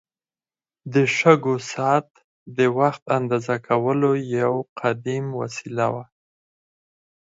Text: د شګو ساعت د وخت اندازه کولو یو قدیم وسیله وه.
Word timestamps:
د 0.93 0.95
شګو 1.17 1.55
ساعت 1.71 2.09
د 2.57 2.59
وخت 2.79 3.03
اندازه 3.17 3.55
کولو 3.67 4.11
یو 4.39 4.53
قدیم 4.79 5.25
وسیله 5.41 5.87
وه. 5.93 6.05